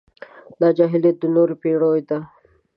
[0.59, 2.19] دا جاهلیت د نورو پېړيو دی.